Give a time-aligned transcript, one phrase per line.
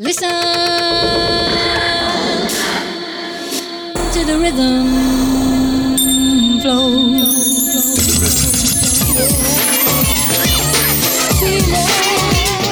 [0.00, 0.30] Listen
[4.12, 4.86] to the rhythm
[6.60, 6.86] flow.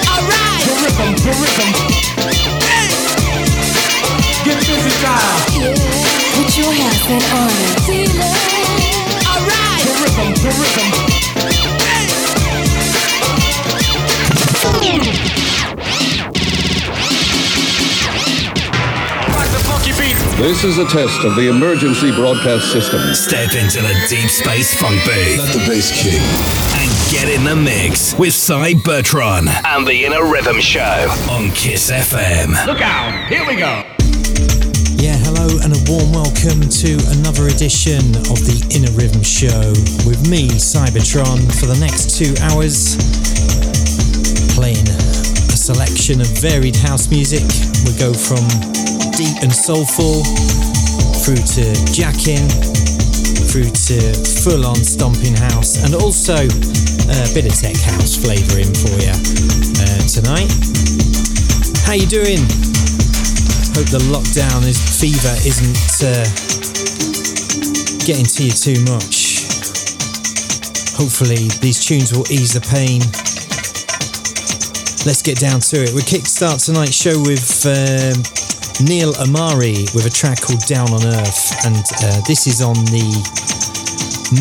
[0.07, 0.63] Alright.
[0.63, 1.71] The rhythm, the rhythm.
[2.63, 2.87] Hey.
[4.45, 5.51] Get busy, child.
[6.37, 8.15] Put your hands in on it.
[9.27, 9.83] Alright.
[9.83, 11.06] The rhythm, the rhythm.
[20.37, 23.01] This is a test of the emergency broadcast system.
[23.15, 26.21] Step into the deep space funk booth Let the bass kick.
[26.77, 32.53] and get in the mix with Cybertron and the Inner Rhythm Show on Kiss FM.
[32.67, 33.29] Look out.
[33.29, 33.83] Here we go.
[35.01, 39.73] Yeah, hello and a warm welcome to another edition of the Inner Rhythm Show
[40.07, 42.95] with me, Cybertron, for the next two hours,
[44.55, 47.43] playing a selection of varied house music.
[47.89, 48.45] We go from
[49.17, 50.23] deep and soulful
[51.25, 52.47] through to jacking,
[53.49, 54.13] through to
[54.45, 59.17] full on stomping house, and also a bit of tech house flavouring for you
[59.81, 60.53] uh, tonight.
[61.89, 62.45] How you doing?
[63.77, 66.25] hope the lockdown is fever isn't uh,
[68.05, 69.45] getting to you too much.
[70.93, 73.01] Hopefully, these tunes will ease the pain.
[75.07, 75.93] Let's get down to it.
[75.93, 78.46] We kickstart tonight's show with um,
[78.81, 83.09] Neil Amari with a track called Down on Earth, and uh, this is on the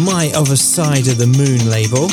[0.03, 2.09] My Other Side of the Moon label.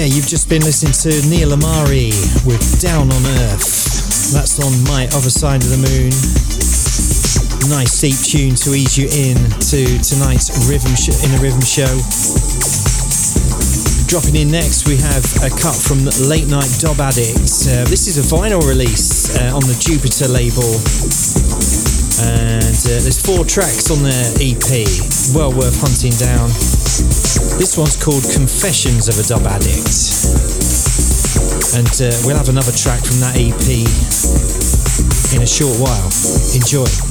[0.00, 2.08] Yeah, you've just been listening to Neil Amari
[2.48, 4.32] with Down on Earth.
[4.32, 6.08] That's on my other side of the moon.
[7.68, 9.36] Nice deep tune to ease you in
[9.68, 11.92] to tonight's rhythm sh- in a rhythm show.
[14.08, 17.68] Dropping in next, we have a cut from Late Night Dub Addict.
[17.68, 20.80] Uh, this is a vinyl release uh, on the Jupiter label,
[22.24, 24.64] and uh, there's four tracks on their EP.
[25.36, 26.48] Well worth hunting down.
[27.60, 29.84] This one's called Confessions of a Dub Addict.
[31.76, 36.08] And uh, we'll have another track from that EP in a short while.
[36.54, 37.09] Enjoy.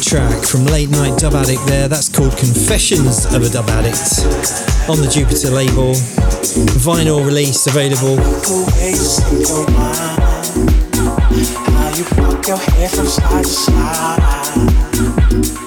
[0.00, 1.88] track from Late Night Dub Addict there.
[1.88, 3.98] That's called Confessions of a Dub Addict
[4.88, 5.94] on the Jupiter label.
[6.78, 8.16] Vinyl release available.
[15.52, 15.61] You.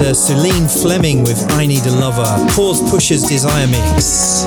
[0.00, 2.24] uh, Celine Fleming with I Need a Lover,
[2.54, 4.44] Paul's Pusher's Desire Mix.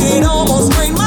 [0.00, 1.03] It almost made my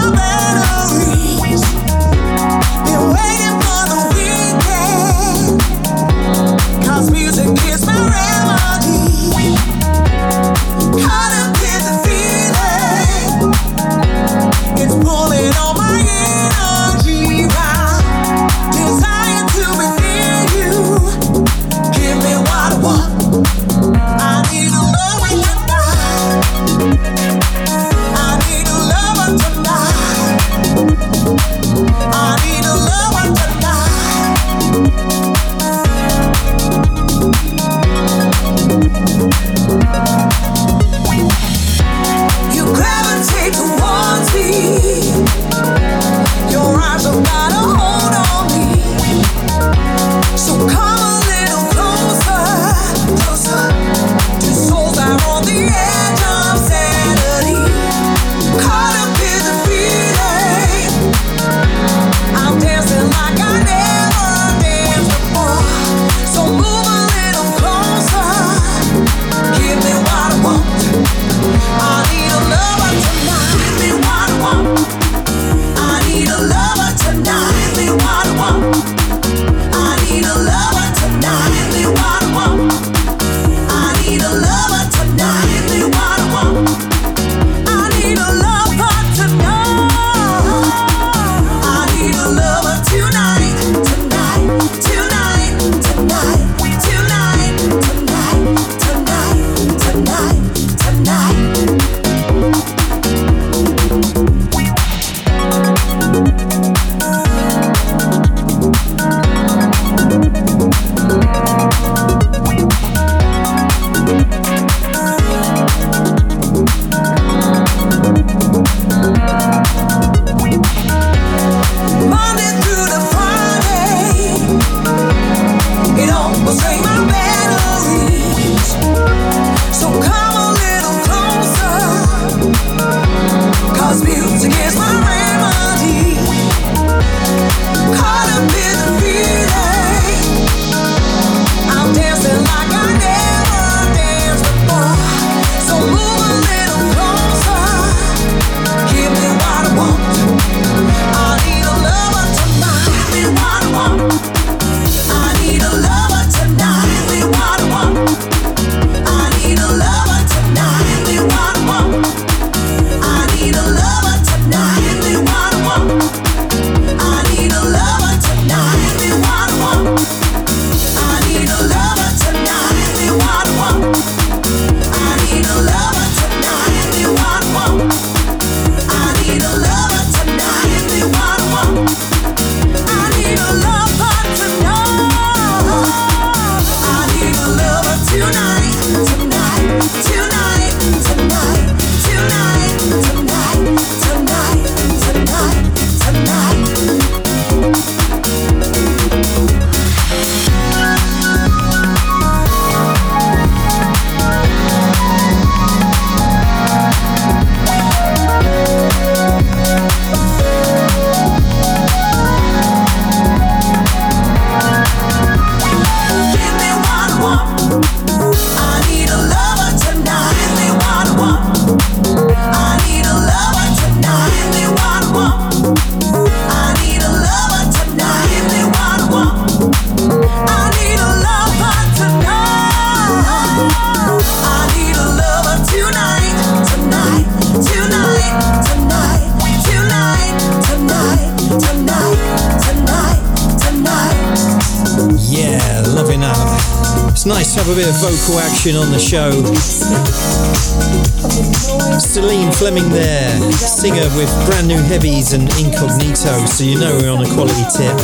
[256.57, 257.95] so you know we're on a quality tip.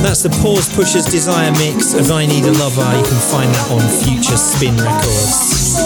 [0.00, 2.86] That's the Pause Pushers Desire mix of I Need a Lover.
[2.96, 5.76] You can find that on Future Spin Records.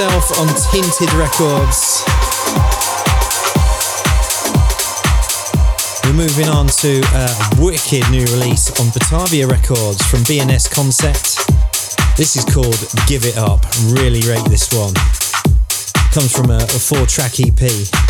[0.00, 2.02] On Tinted Records.
[6.04, 11.36] We're moving on to a wicked new release on Batavia Records from BNS Concept.
[12.16, 13.60] This is called Give It Up.
[13.92, 14.94] Really rate this one.
[16.14, 18.09] Comes from a, a four track EP.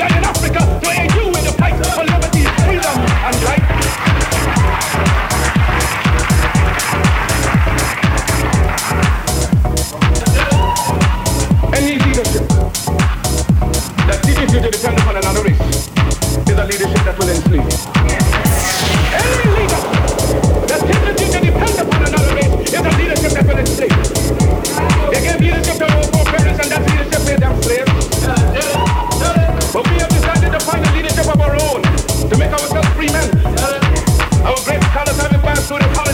[0.00, 0.29] Say it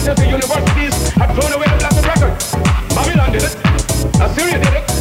[0.07, 2.33] colleges, the universities have thrown away a plastic record.
[2.95, 3.55] Babylon did it.
[4.21, 4.96] Assyria did it.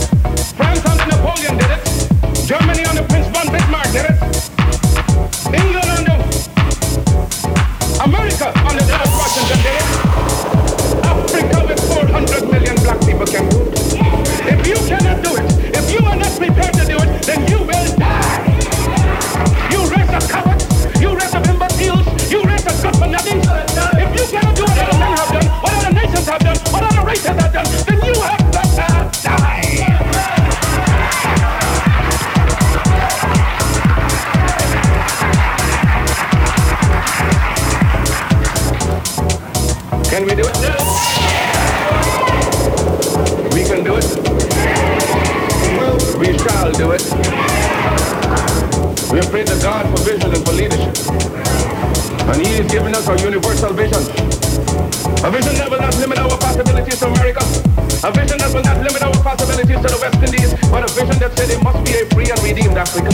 [49.16, 50.92] We have prayed to God for vision and for leadership.
[52.29, 53.96] And He is giving us a universal vision.
[55.24, 57.40] A vision that will not limit our possibilities to America.
[58.05, 61.18] A vision that will not limit our possibilities to the West Indies, but a vision
[61.20, 63.09] that said it must be a free and redeemed Africa.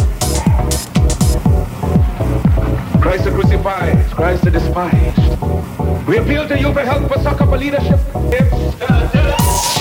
[2.98, 6.08] Christ the crucified, Christ the despised.
[6.08, 8.00] We appeal to you for help, for succor, for leadership.
[8.34, 9.71] If,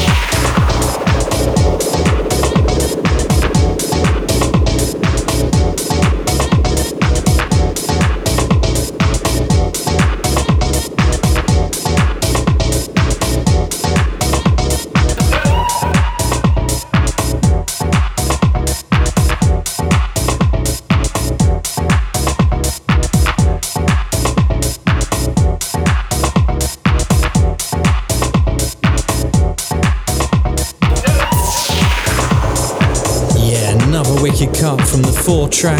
[35.51, 35.79] track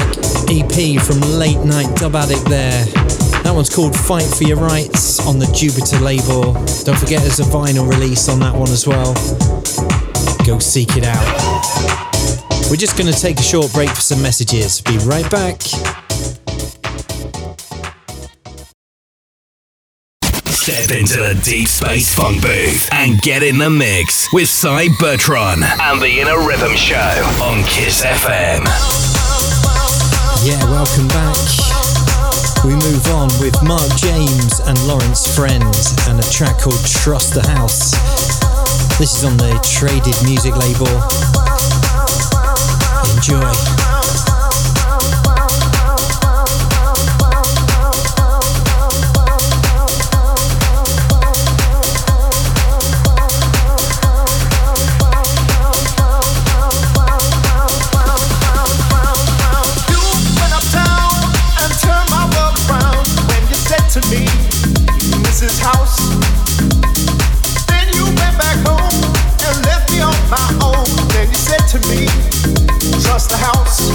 [0.49, 2.85] EP from Late Night Dub Addict there.
[3.43, 6.53] That one's called Fight for Your Rights on the Jupiter label.
[6.83, 9.13] Don't forget there's a vinyl release on that one as well.
[10.45, 11.25] Go seek it out.
[12.69, 14.79] We're just going to take a short break for some messages.
[14.81, 15.61] Be right back.
[20.51, 25.63] Step into the deep space funk booth and get in the mix with Cy Bertron
[25.63, 26.95] and the Inner Rhythm Show
[27.41, 29.30] on Kiss FM.
[30.43, 31.37] Yeah, welcome back.
[32.65, 37.47] We move on with Mark James and Lawrence Friends and a track called Trust the
[37.47, 37.91] House.
[38.97, 40.87] This is on the Traded Music label.
[43.15, 43.80] Enjoy.
[73.27, 73.91] The house.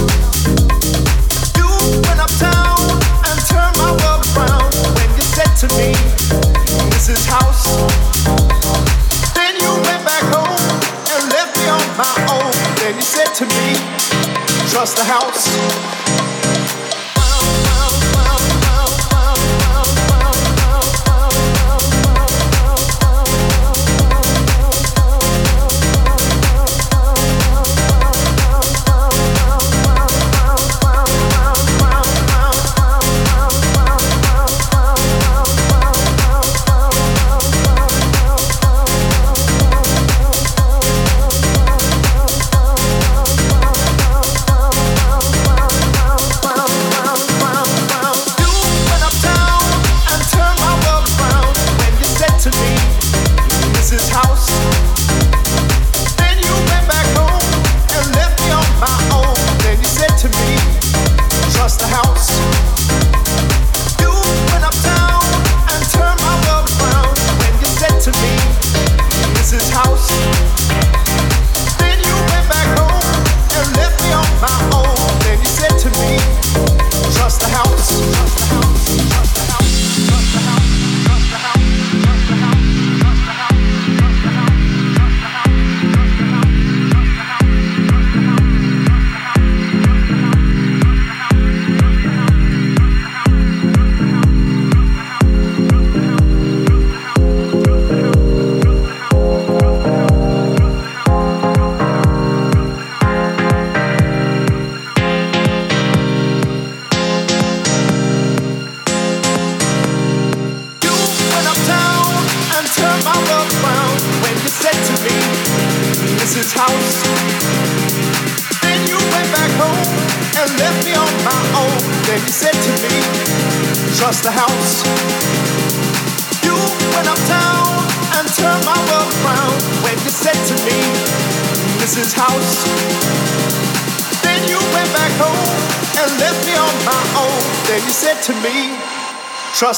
[9.33, 10.59] Then you went back home
[11.11, 12.51] and left me on my own.
[12.77, 13.75] Then you said to me,
[14.69, 15.96] trust the house.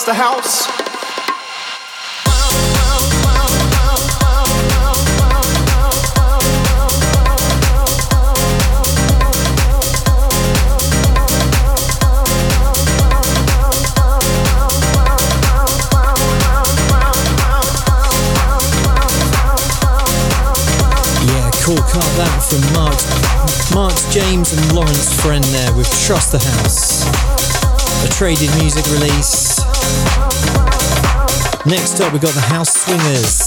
[0.09, 0.67] The house.
[21.91, 22.99] Cut that from Mark,
[23.73, 27.28] Mark James and Lawrence Friend there with Trust the House.
[28.01, 29.59] A traded music release.
[31.65, 33.45] Next up, we got the House Swingers.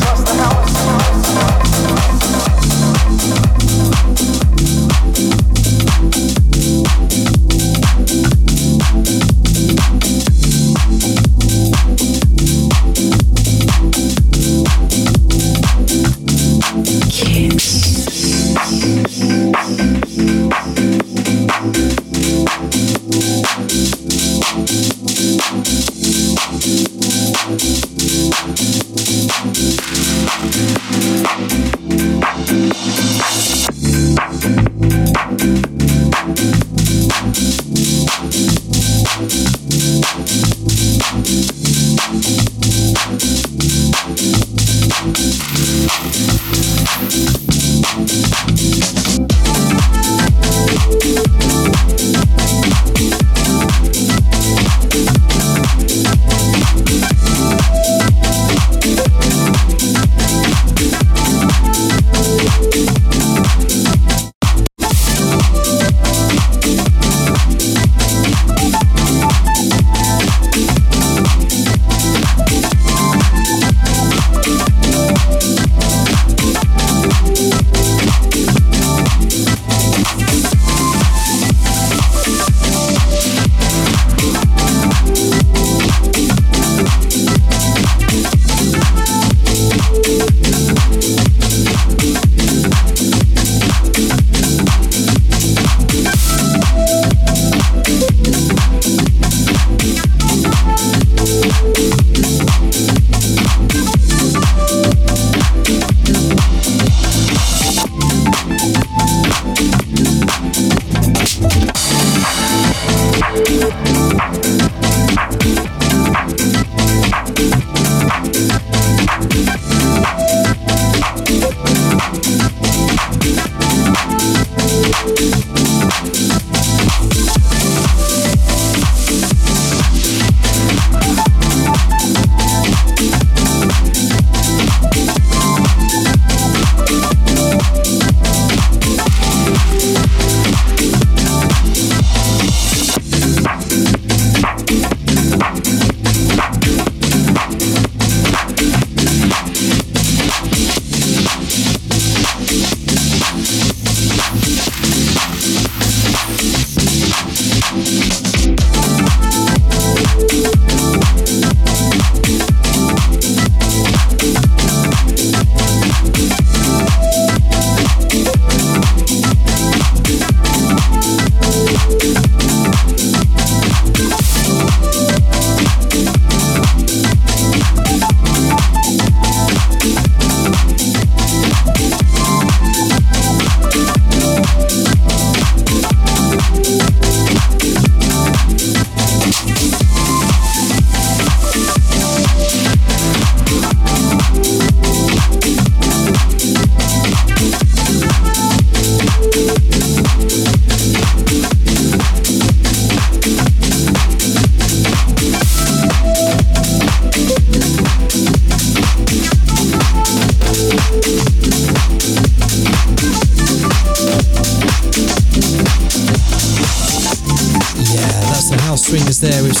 [0.00, 1.65] Trust the house.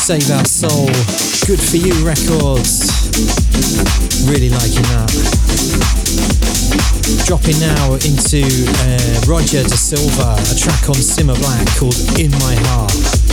[0.06, 0.86] Save Our Soul.
[1.48, 2.86] Good for you records.
[4.30, 5.10] Really liking that.
[7.26, 8.46] Dropping now into
[8.86, 13.25] uh, Roger De Silva, a track on Simma Black called In My Heart.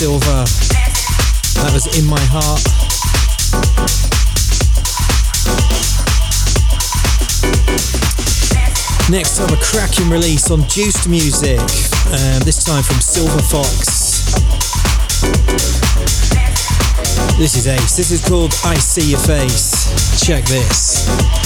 [0.00, 0.46] Silva.
[1.60, 2.64] That was In My Heart.
[9.10, 14.24] Next up, a cracking release on Juiced Music, um, this time from Silver Fox.
[17.36, 17.94] This is Ace.
[17.94, 20.24] This is called I See Your Face.
[20.24, 21.39] Check this.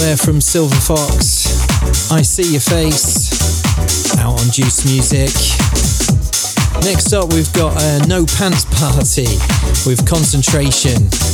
[0.00, 2.10] There from Silver Fox.
[2.10, 3.62] I see your face
[4.18, 5.28] out on Juice Music.
[6.82, 9.28] Next up, we've got a No Pants Party
[9.84, 11.29] with Concentration.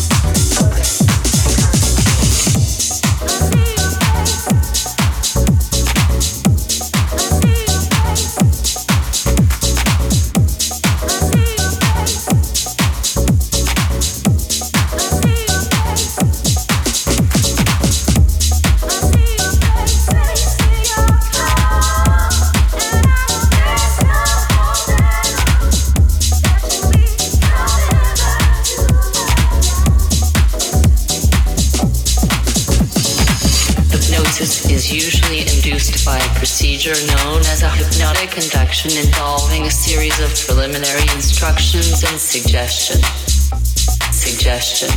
[38.92, 43.00] Involving a series of preliminary instructions and suggestion.
[44.12, 44.88] Suggestion.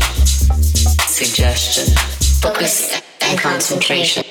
[1.08, 1.96] Suggestion.
[2.42, 4.29] Focus and concentration.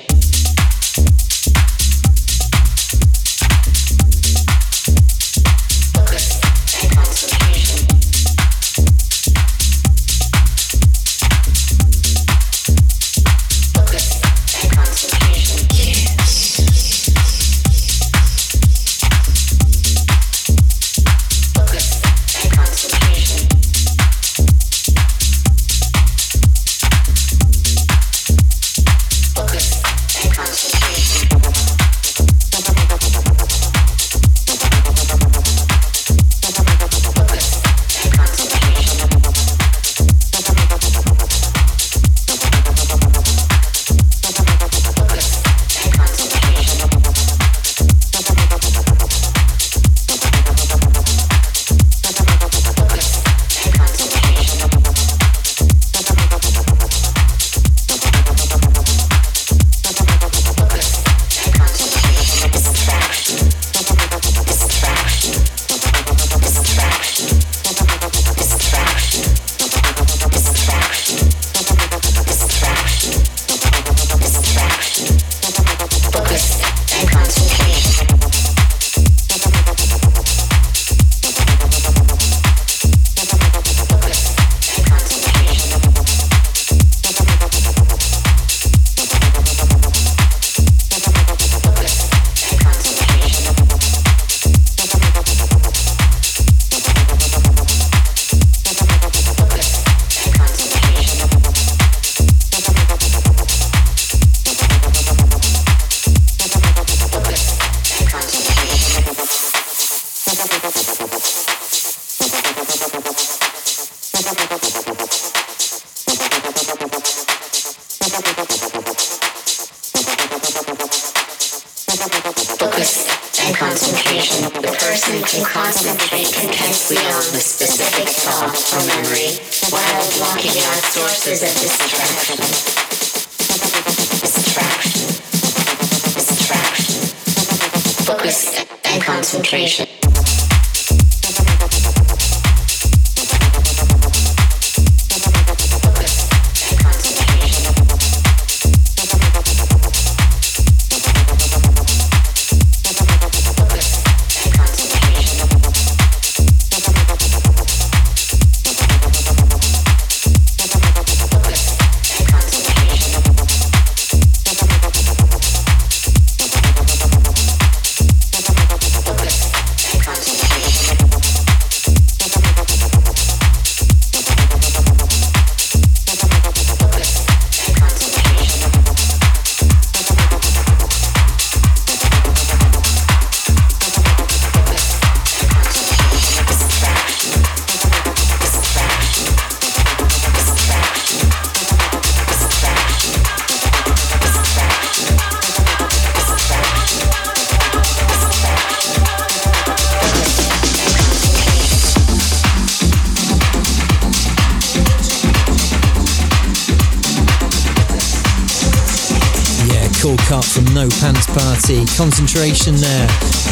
[211.69, 213.07] Concentration there.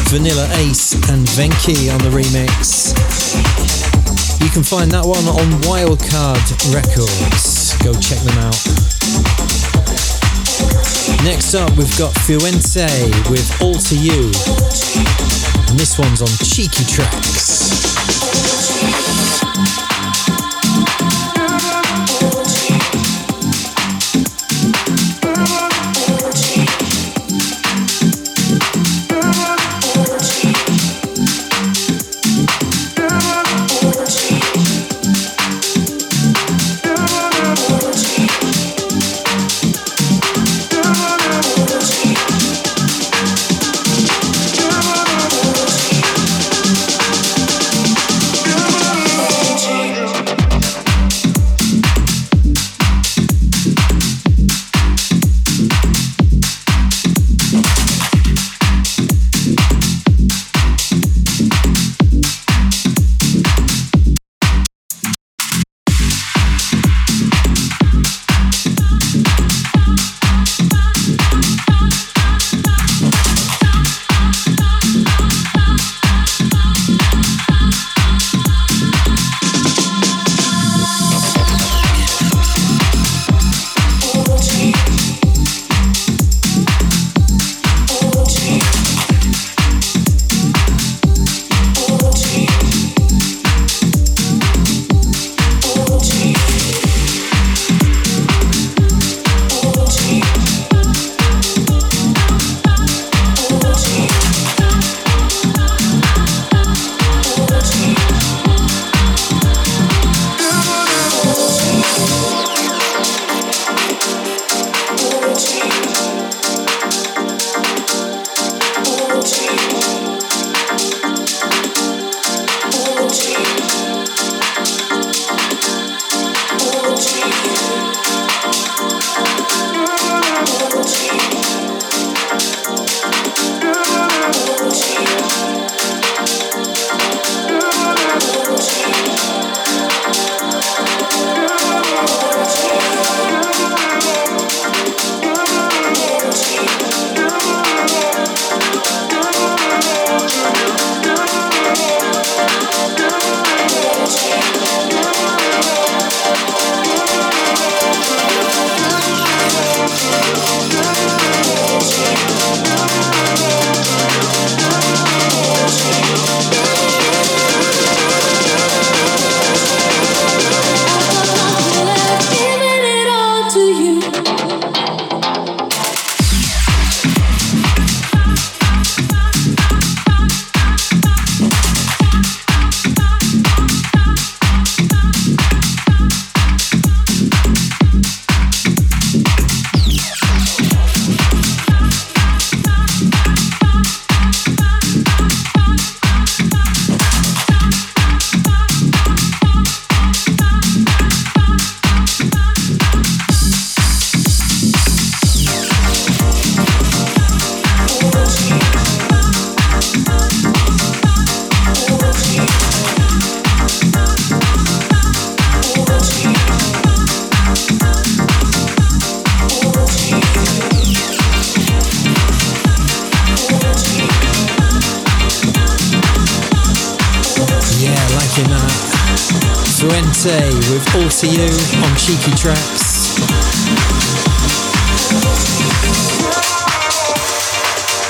[0.09, 2.97] Vanilla Ace and Venki on the remix.
[4.41, 6.41] You can find that one on Wildcard
[6.73, 7.77] Records.
[7.77, 8.57] Go check them out.
[11.23, 12.89] Next up, we've got Fuente
[13.29, 14.33] with All to You.
[15.69, 18.56] And this one's on Cheeky Tracks.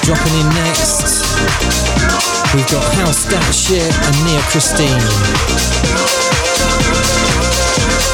[0.07, 1.03] Dropping in next,
[2.55, 5.03] we've got House That Shit and Nia Christine.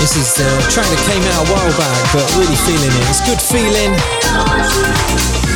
[0.02, 3.06] This is the track that came out a while back, but really feeling it.
[3.14, 5.53] It's good feeling.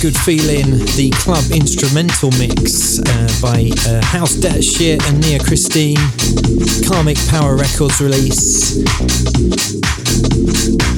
[0.00, 6.00] Good Feeling, the club instrumental mix uh, by uh, House That Shit and Nia Christine.
[6.88, 8.80] Karmic Power Records release.
[8.80, 8.88] I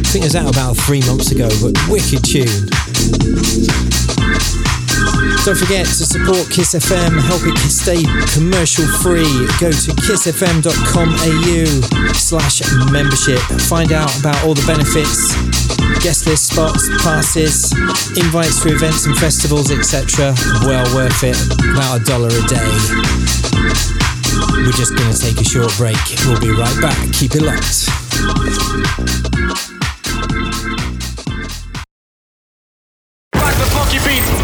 [0.07, 2.71] think it was out about three months ago, but wicked tune.
[5.43, 9.27] Don't forget to support Kiss FM, help it stay commercial free.
[9.59, 11.67] Go to kissfm.com.au
[12.15, 12.63] slash
[12.95, 13.43] membership.
[13.67, 15.35] Find out about all the benefits,
[16.03, 17.71] guest list spots, passes,
[18.19, 20.35] invites to events and festivals, etc.
[20.67, 21.39] Well worth it.
[21.73, 22.71] About a dollar a day.
[24.51, 25.97] We're just going to take a short break.
[26.27, 26.99] We'll be right back.
[27.13, 27.87] Keep it locked.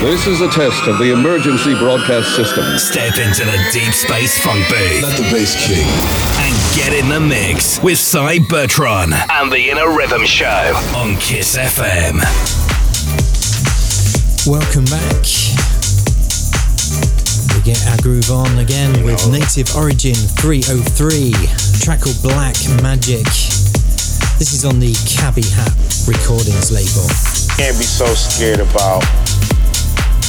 [0.01, 2.79] This is a test of the emergency broadcast system.
[2.79, 5.03] Step into the deep space funk booth.
[5.03, 6.38] Let the bass kick.
[6.49, 12.25] And get in the mix with Cybertron and the Inner Rhythm Show on Kiss FM.
[14.49, 15.29] Welcome back.
[17.53, 21.37] We get our groove on again with Native Origin 303,
[21.85, 23.29] track called Black Magic.
[24.41, 25.77] This is on the Cabby Hat
[26.09, 27.05] Recordings label.
[27.61, 29.05] Can't be so scared about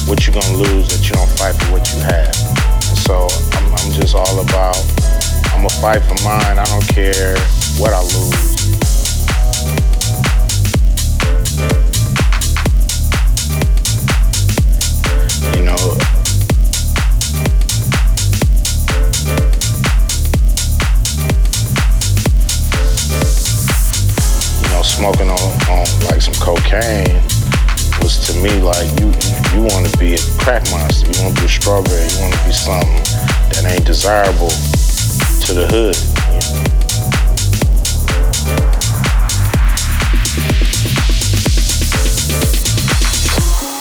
[0.04, 2.36] what you're gonna lose that you don't fight for what you have.
[2.92, 4.76] And so I'm, I'm just all about,
[5.48, 6.58] I'm gonna fight for mine.
[6.58, 7.38] I don't care
[7.78, 8.60] what I lose.
[15.56, 15.80] You know,
[24.62, 27.22] you know, smoking on, on like some cocaine
[28.02, 29.12] was to me like you
[29.54, 31.08] you want to be a crack monster.
[31.12, 32.08] You want to be a strawberry.
[32.08, 33.04] You want to be something
[33.52, 34.52] that ain't desirable
[35.50, 35.96] to the hood.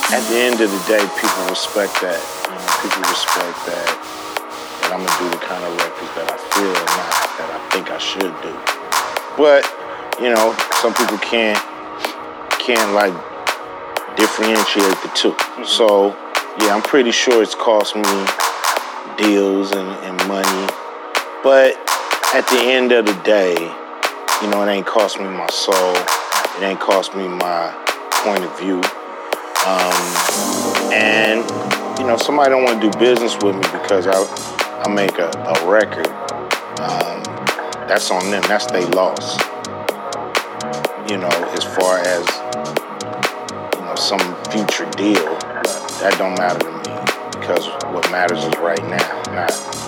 [0.09, 2.17] At the end of the day, people respect that.
[2.49, 3.85] You know, people respect that.
[4.85, 7.91] And I'm gonna do the kind of records that I feel, not that I think
[7.93, 8.57] I should do.
[9.37, 9.69] But
[10.23, 11.61] you know, some people can't
[12.65, 13.13] can't like
[14.17, 15.65] differentiate the 2 mm-hmm.
[15.65, 16.17] So,
[16.65, 18.25] yeah, I'm pretty sure it's cost me
[19.19, 20.88] deals and, and money.
[21.43, 21.77] But
[22.35, 23.55] at the end of the day,
[24.43, 25.95] you know, it ain't cost me my soul.
[26.57, 27.73] It ain't cost me my
[28.25, 28.83] point of view.
[29.65, 31.49] Um, and,
[32.01, 34.19] you know, somebody don't want to do business with me because I,
[34.83, 36.09] I make a, a record.
[36.81, 37.23] Um,
[37.87, 38.43] that's on them.
[38.49, 39.39] That's their loss.
[41.09, 42.27] You know, as far as,
[43.77, 44.19] you know, some
[44.51, 45.39] future deal,
[46.03, 49.88] that don't matter to me because what matters is right now, not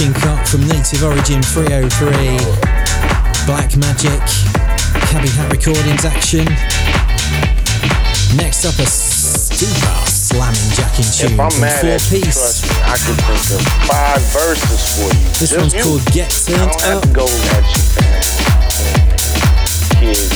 [0.00, 0.72] A community of disrespect, you know.
[0.72, 2.38] Native Origin 303,
[3.46, 4.20] Black Magic,
[5.12, 6.44] Cabby Hat Recordings action.
[8.36, 12.38] Next up, a super slamming jacking tune if I'm mad four at piece.
[12.40, 15.28] Trust me, I can think of five verses for you.
[15.36, 15.82] This Just one's you.
[15.84, 17.02] called Get Turned I don't have Up.
[17.04, 17.84] to go at you,
[20.00, 20.32] kids,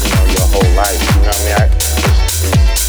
[0.00, 0.94] you know, your whole life.
[0.94, 1.54] You know what I mean?
[1.58, 2.79] I, Happy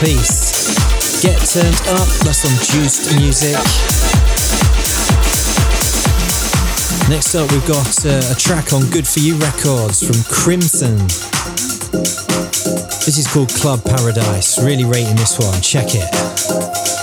[0.00, 1.22] Piece.
[1.22, 3.54] Get Turned Up, that's on Juiced Music.
[7.08, 10.96] Next up, we've got uh, a track on Good For You Records from Crimson.
[13.04, 14.62] This is called Club Paradise.
[14.62, 16.93] Really rating this one, check it.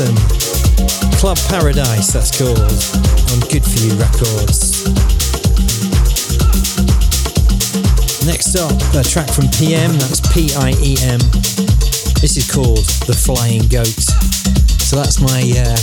[0.00, 4.88] Club Paradise, that's called, on Good For You Records.
[8.24, 11.20] Next up, a track from PM, that's P I E M.
[12.22, 14.00] This is called The Flying Goat.
[14.80, 15.76] So that's my uh,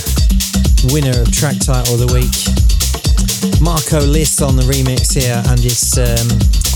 [0.91, 3.61] winner of track title of the week.
[3.61, 6.25] Marco Lys on the remix here, and it's um,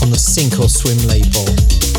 [0.00, 1.91] on the Sink or Swim label.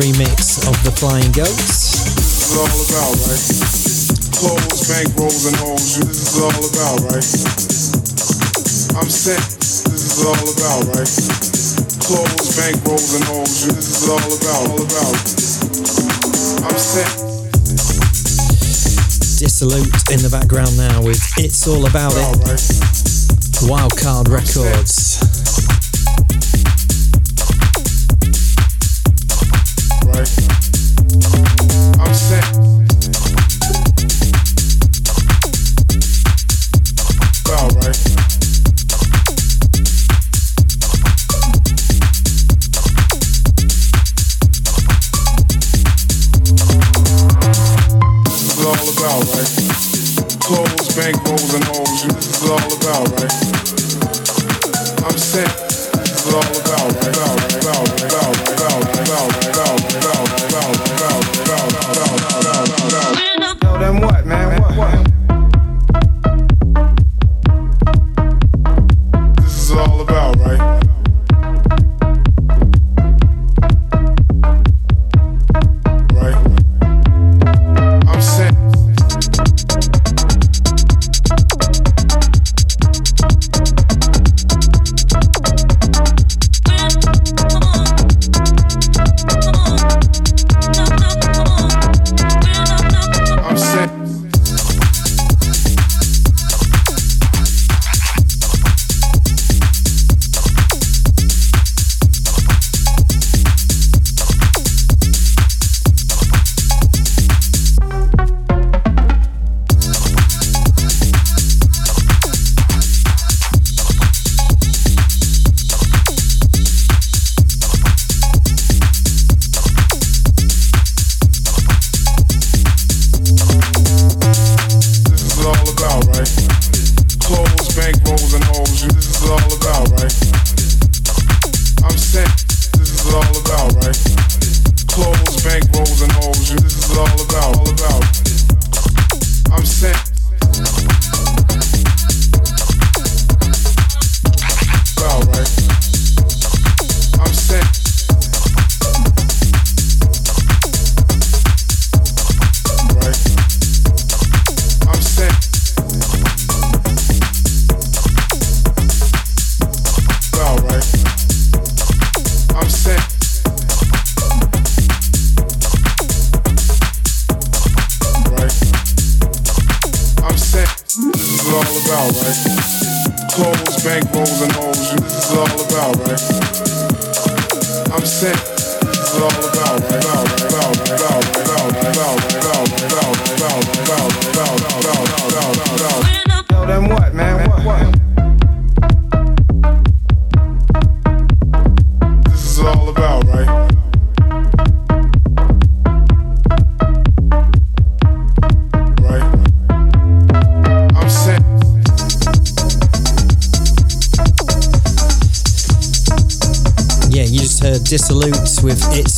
[0.00, 1.92] Remix of The Flying Goats.
[2.16, 3.44] This is all about, right?
[4.32, 6.00] Clothes, bankrolls, and hoes.
[6.00, 7.28] This is all about, right?
[8.96, 9.44] I'm set.
[9.60, 11.12] This is all about, right?
[12.00, 13.68] Clothes, bankrolls, and hoes.
[13.68, 15.20] This is all about, all about.
[16.64, 17.12] I'm set.
[19.36, 22.24] Dissolute in the background now with It's All About It.
[22.24, 22.69] Wildcard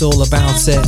[0.03, 0.83] all about it.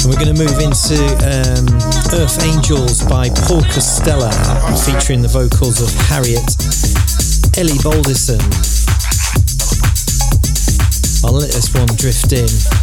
[0.00, 0.96] And we're going to move into
[1.26, 1.66] um,
[2.14, 4.30] Earth Angels by Paul Costello,
[4.84, 6.46] featuring the vocals of Harriet
[7.58, 8.40] Ellie Balderson.
[11.26, 12.79] I'll let this one drift in.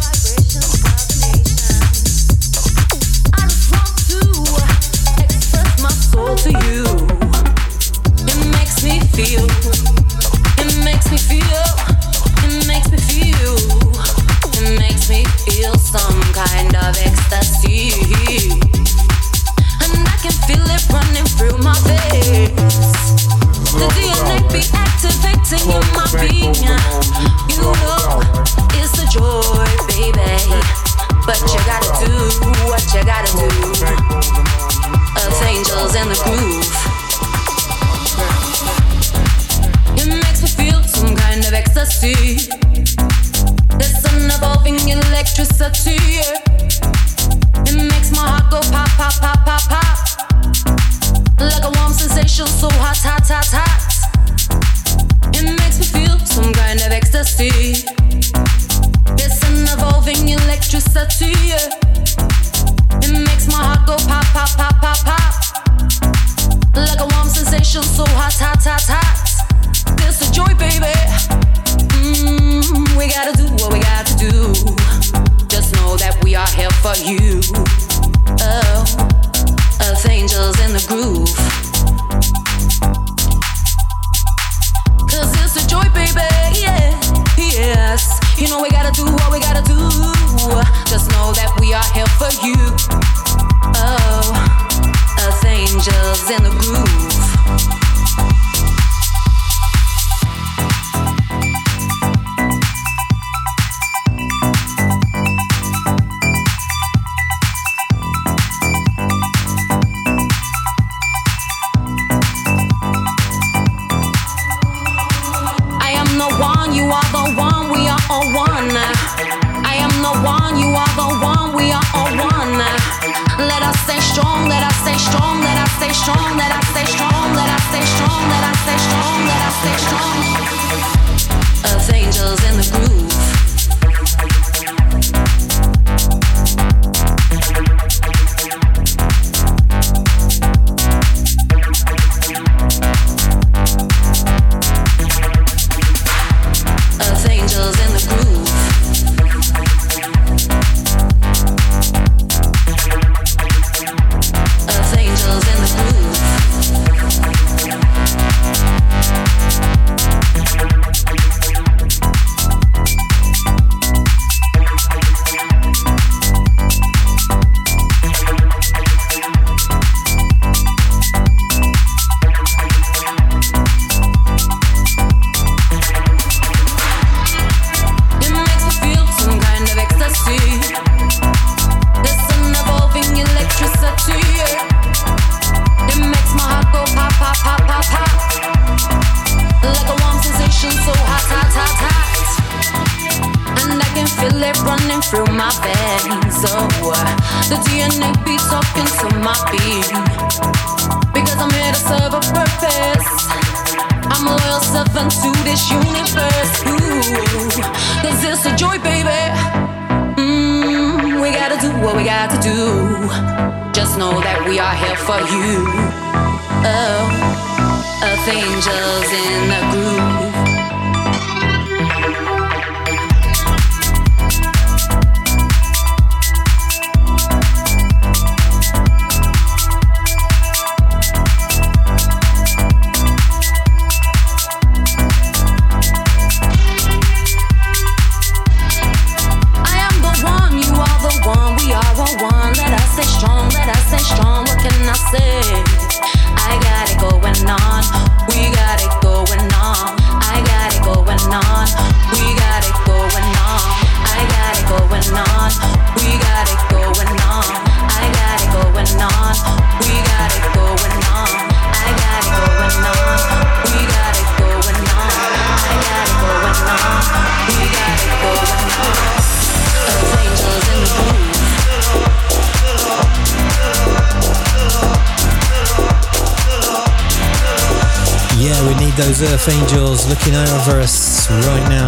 [278.98, 281.86] Those Earth Angels looking over us right now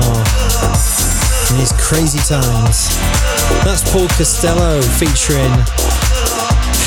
[1.50, 2.86] in these crazy times.
[3.66, 5.50] That's Paul Costello featuring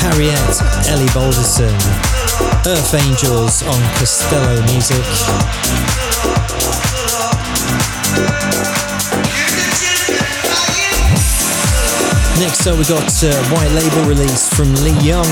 [0.00, 0.40] Harriet
[0.88, 1.76] Ellie Balderson.
[2.64, 5.04] Earth Angels on Costello Music.
[12.40, 15.28] Next up, we got a uh, white label release from Lee Young.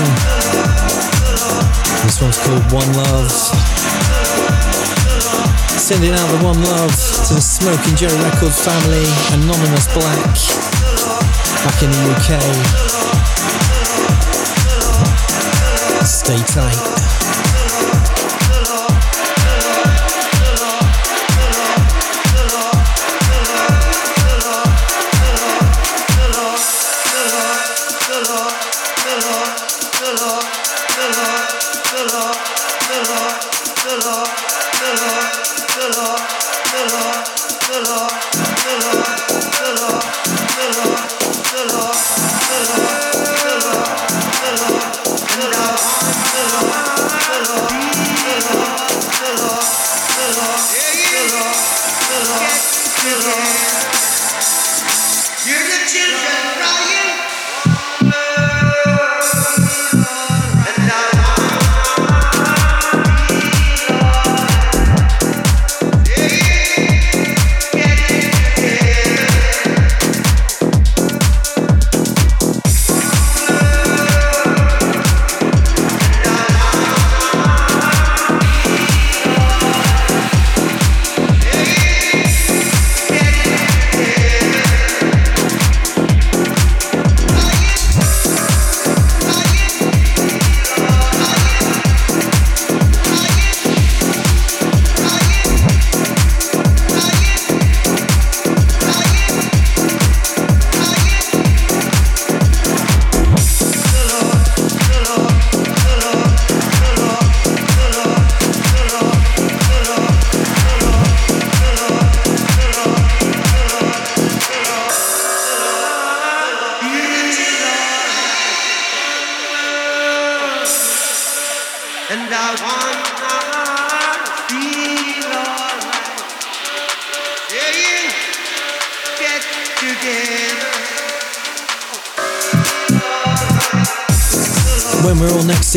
[2.05, 3.62] This one's called One Love.
[5.93, 6.89] Sending out the One Love
[7.27, 10.25] to the Smoking Joe Records family, Anonymous Black,
[11.61, 12.41] back in the UK.
[16.03, 16.92] Stay tight.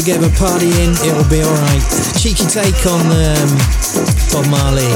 [0.07, 1.83] Together partying, it'll be alright.
[2.17, 3.51] Cheeky take on um,
[4.31, 4.87] Bob Marley.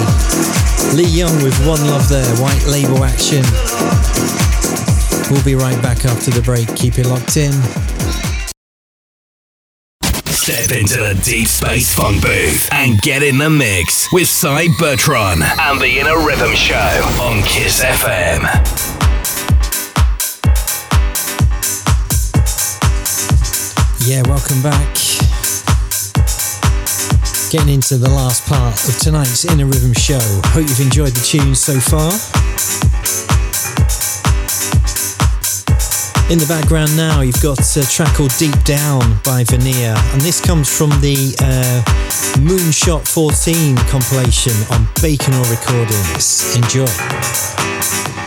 [0.95, 3.43] Lee Young with One Love there, white label action.
[5.29, 6.69] We'll be right back after the break.
[6.77, 7.51] Keep it locked in.
[10.31, 15.43] Step into the deep space funk booth and get in the mix with Cy Bertron
[15.43, 16.77] and the Inner Rhythm Show
[17.21, 19.10] on Kiss FM.
[24.07, 24.95] Yeah, welcome back.
[27.51, 30.19] Getting into the last part of tonight's Inner Rhythm show.
[30.57, 32.11] Hope you've enjoyed the tunes so far.
[36.33, 40.41] In the background now, you've got a track called Deep Down by Veneer, and this
[40.41, 41.83] comes from the uh,
[42.41, 46.57] Moonshot 14 compilation on Bakenor Recordings.
[46.57, 48.20] Enjoy.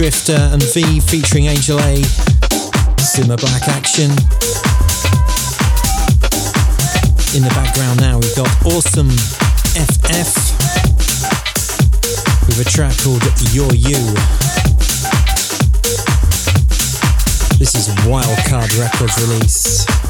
[0.00, 2.00] Drifter and V featuring Angel A.
[2.96, 4.10] Simma Black action.
[7.36, 9.10] In the background now, we've got Awesome
[9.76, 10.32] FF
[12.46, 13.22] with a track called
[13.52, 14.00] You're You.
[17.58, 20.09] This is Wildcard Records release.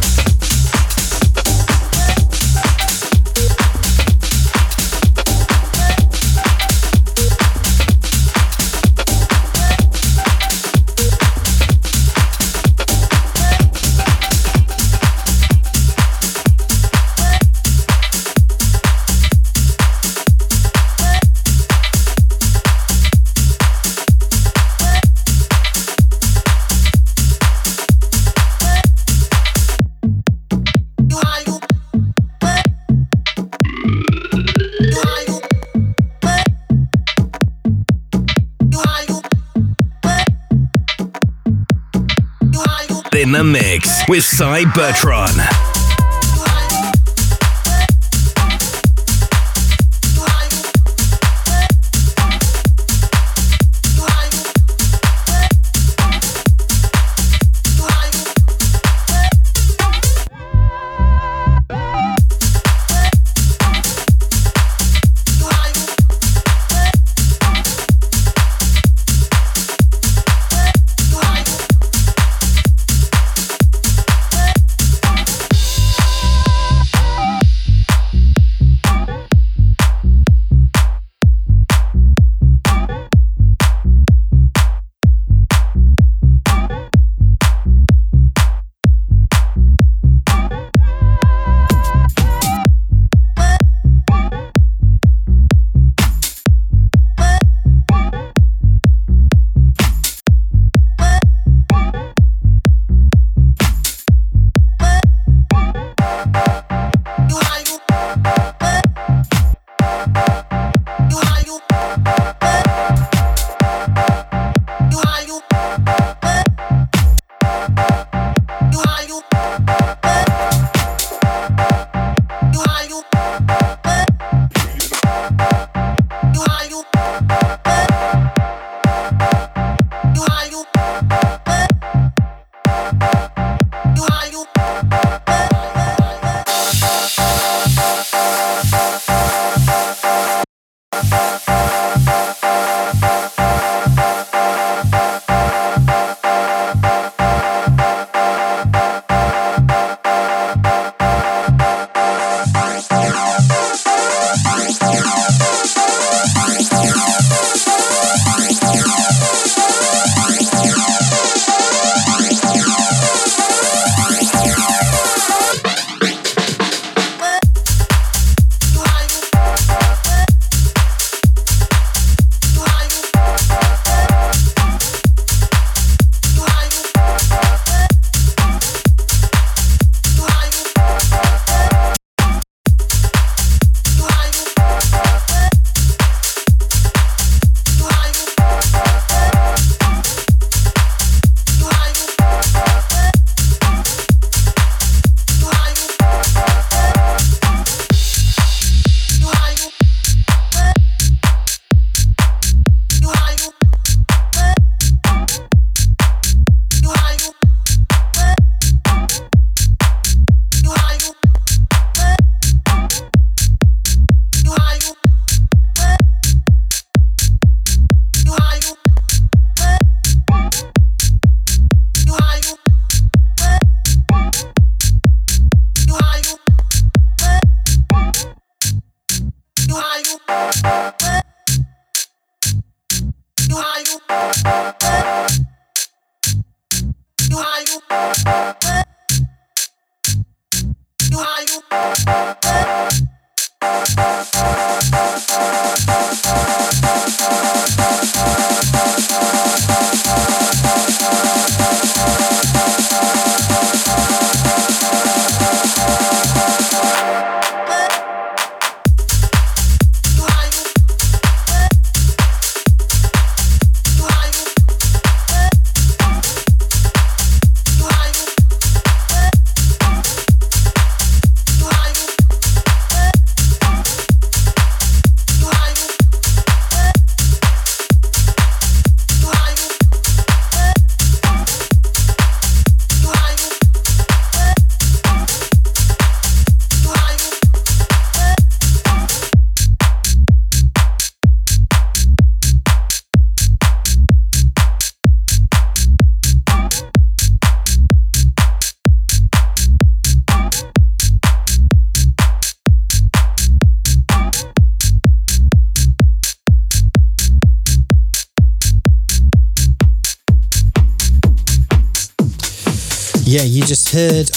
[44.11, 45.70] With Cy Bertrand.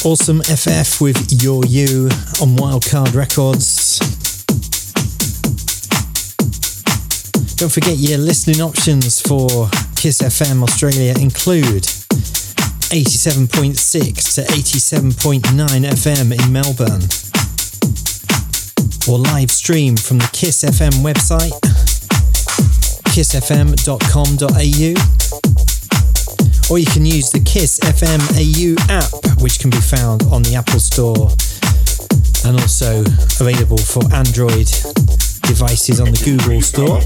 [0.05, 2.07] Awesome FF with Your You
[2.41, 3.99] on Wildcard Records.
[7.55, 9.47] Don't forget your listening options for
[9.95, 11.83] Kiss FM Australia include
[12.91, 17.07] 87.6 to 87.9 FM in Melbourne,
[19.07, 21.57] or live stream from the Kiss FM website,
[23.13, 25.72] kissfm.com.au
[26.69, 30.55] or you can use the Kiss FM AU app, which can be found on the
[30.55, 31.29] Apple Store
[32.45, 33.01] and also
[33.39, 34.67] available for Android
[35.43, 37.01] devices on the Google Store.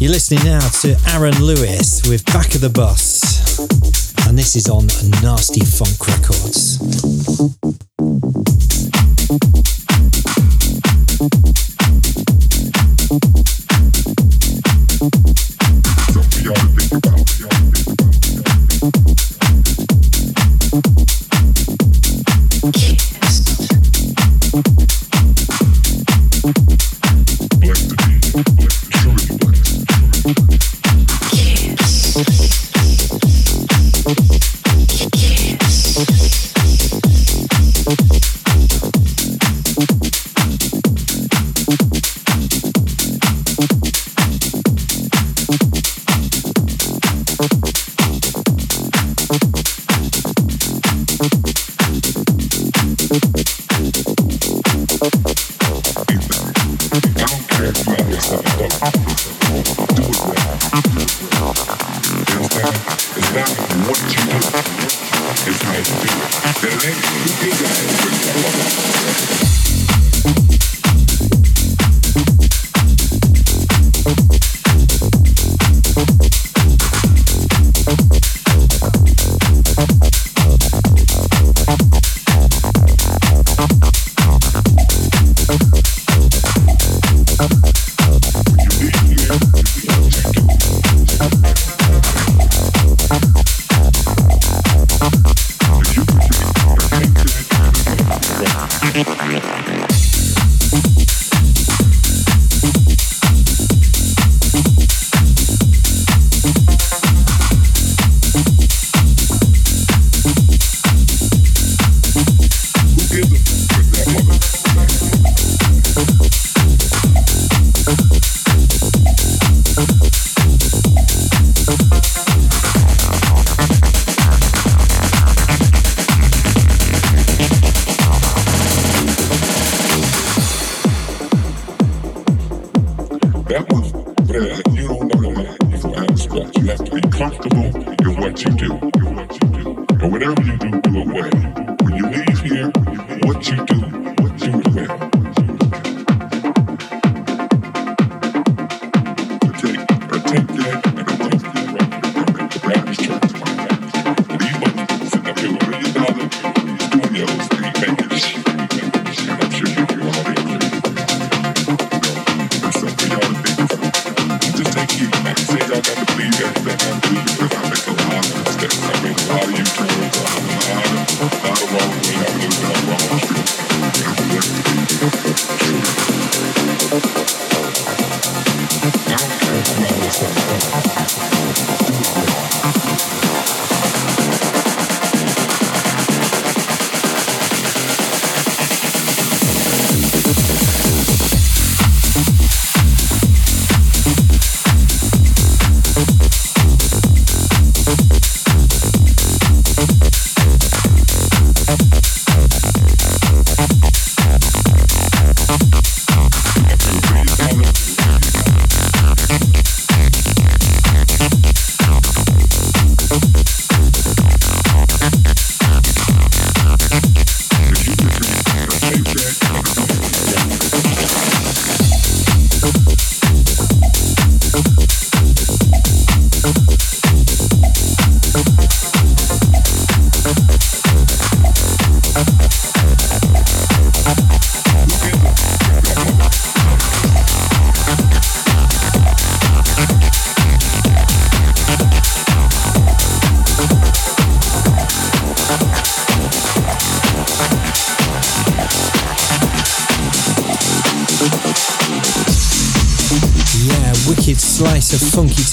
[0.00, 3.58] You're listening now to Aaron Lewis with Back of the Bus,
[4.26, 4.86] and this is on
[5.22, 7.93] Nasty Funk Records.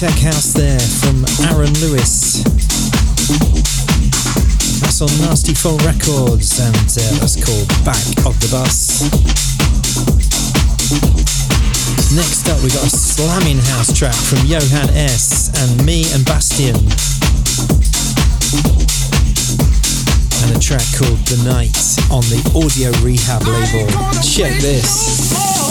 [0.01, 2.41] Tech house there from Aaron Lewis.
[4.81, 9.05] That's on Nasty Funk Records and uh, that's called Back of the Bus.
[12.17, 15.53] Next up, we got a slamming house track from Johan S.
[15.61, 16.73] and me and Bastien.
[20.41, 21.77] And a track called The Night
[22.09, 23.85] on the Audio Rehab label.
[24.25, 25.61] Check this.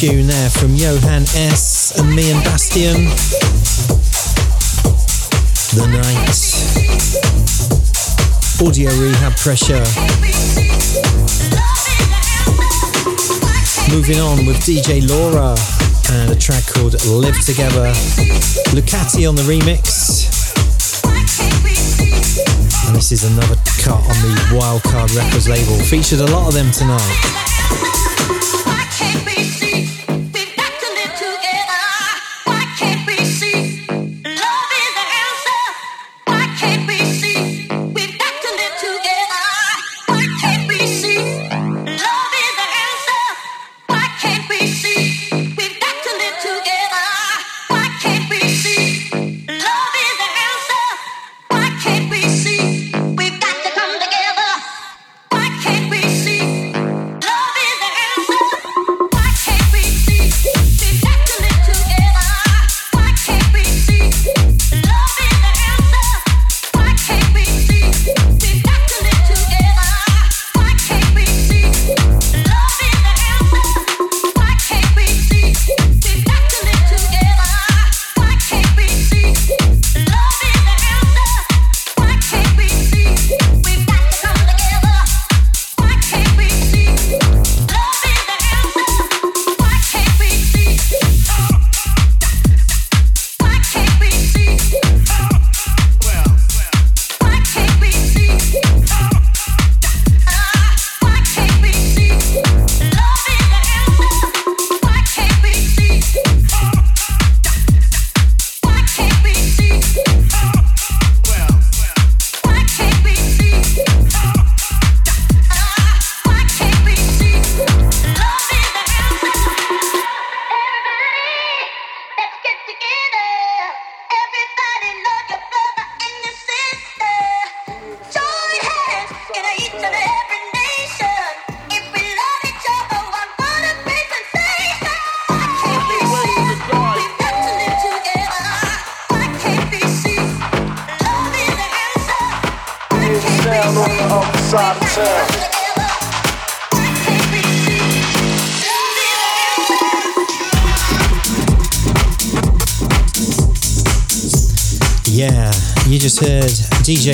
[0.00, 1.98] Tune there from Johan S.
[1.98, 3.04] and me and Bastian.
[5.72, 6.36] The Night.
[8.60, 9.80] Audio Rehab Pressure.
[13.90, 15.56] Moving on with DJ Laura
[16.12, 17.88] and a track called Live Together.
[18.76, 20.28] Lucati on the remix.
[22.86, 25.78] And this is another cut on the Wildcard Records label.
[25.84, 28.05] Featured a lot of them tonight.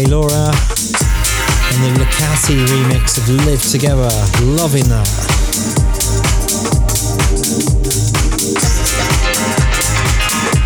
[0.00, 0.48] Laura
[1.68, 4.08] and the Lucati remix of Live Together.
[4.42, 5.06] Loving that.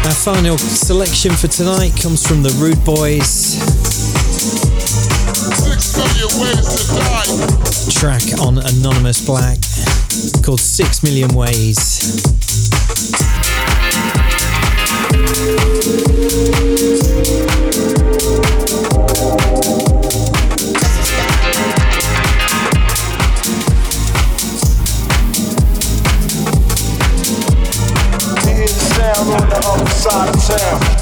[0.07, 3.59] Our final selection for tonight comes from the Rude Boys.
[7.99, 9.59] Track on Simma Black
[10.45, 12.47] called Six Million Ways.
[29.61, 30.96] The other side of town.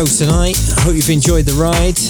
[0.00, 0.56] Show tonight.
[0.78, 2.00] I hope you've enjoyed the ride.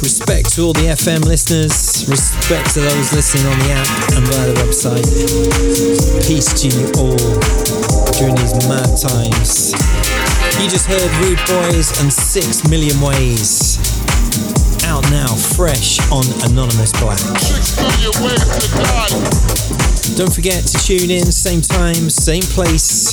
[0.00, 4.48] Respect to all the FM listeners, respect to those listening on the app and via
[4.48, 5.04] the website.
[6.24, 7.20] Peace to you all
[8.16, 9.76] during these mad times.
[10.56, 13.76] You just heard Rude Boys and Six Million Ways.
[14.88, 16.64] Out now, fresh on Simma
[16.96, 17.20] Black.
[20.16, 23.12] Don't forget to tune in, same time, same place,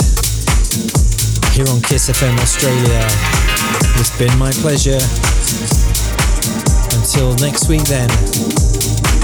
[1.51, 3.38] here on Kiss FM Australia.
[3.99, 4.99] It's been my pleasure.
[6.97, 8.07] Until next week, then,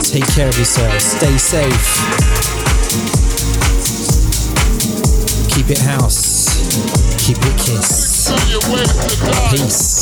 [0.03, 1.05] take care of yourselves.
[1.05, 1.87] Stay safe.
[5.55, 6.59] Keep it house.
[7.25, 8.29] Keep it kiss.
[9.49, 9.94] Peace.